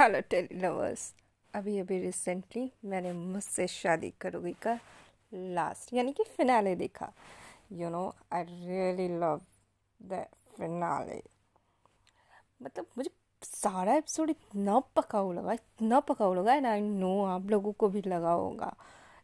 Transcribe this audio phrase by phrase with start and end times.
[0.00, 1.02] Hello tele lovers.
[1.54, 4.72] अभी अभी recently मैंने मुझसे शादी करोगी का
[5.32, 7.10] लास्ट यानी कि फिनाले देखा।
[7.72, 8.02] You know
[8.32, 9.40] I really love
[10.00, 10.24] the
[10.56, 11.20] finale
[12.60, 13.10] मतलब मुझे
[13.42, 18.02] सारा एपिसोड इतना पकाऊ लगा, इतना पकाऊ लगा एंड आई नो आप लोगों को भी
[18.06, 18.74] लगा होगा।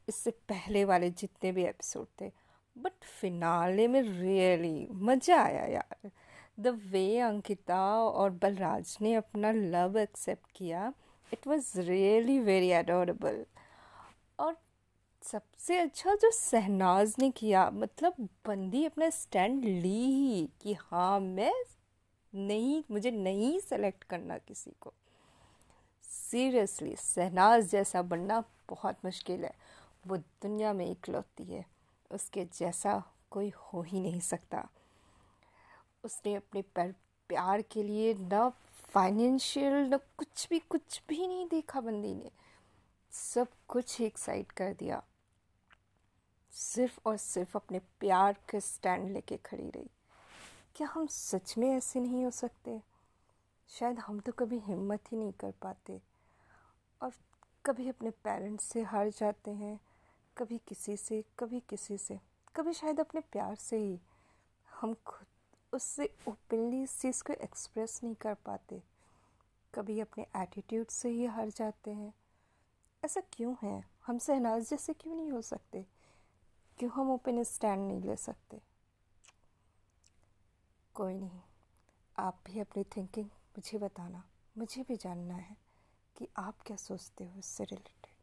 [0.09, 2.31] इससे पहले वाले जितने भी एपिसोड थे
[2.77, 6.11] बट फिनाले में रियली मज़ा आया यार।
[6.61, 10.93] द वे अंकिता और बलराज ने अपना लव एक्सेप्ट किया
[11.33, 13.47] it was really very adorable
[14.39, 14.57] और
[15.23, 21.53] सबसे अच्छा जो सहनाज ने किया मतलब बंदी अपना स्टैंड ली ही कि हाँ मैं
[22.35, 24.93] नहीं, मुझे नहीं सेलेक्ट करना किसी को।
[26.03, 29.53] सीरियसली सहनाज जैसा बनना बहुत मुश्किल है।
[30.07, 31.65] वो दुनिया में इकलौती है।
[32.11, 34.69] उसके जैसा कोई हो ही नहीं सकता।
[36.07, 36.63] उसने अपने
[37.29, 42.31] प्यार के लिए न फाइनेंशियल न कुछ भी कुछ भी नहीं देखा बंदी ने।
[43.11, 45.05] सब कुछ एक साइड कर दिया।
[46.51, 49.91] सिर्फ़ और सिर्फ़ अपने प्यार के स्टैंड लेके खड़ी रही।
[50.77, 52.83] क्या हम सच में ऐसे नहीं हो सकते?
[53.69, 56.03] शायद हम तो कभी हिम्मत ही नहीं कर पाते।
[57.03, 57.13] और
[57.67, 59.81] कभी अपने पेरेंट्स से हार जाते हैं,
[60.39, 62.21] कभी किसी से, कभी किसी से,
[62.57, 64.01] कभी शायद अपने प्यार से ही।
[64.81, 65.26] हम खुद
[65.77, 68.83] उससे ओपनली इस चीज़ को एक्सप्रेस नहीं कर पाते।
[69.75, 72.15] कभी अपने एटीट्यूड से ही हार जाते हैं।
[73.05, 73.91] ऐसा क्यों है?
[74.07, 75.87] हम सहनाज जैसे क्यों नहीं हो सकते?
[76.79, 78.61] क्यों हम ओपन स्टैंड नहीं ले सकते?
[80.95, 81.41] कोई नहीं,
[82.19, 84.25] आप भी अपनी थिंकिंग मुझे बताना।
[84.59, 85.57] मुझे भी जानना है
[86.17, 88.16] कि आप क्या सोचते हो इससे रिलेटेड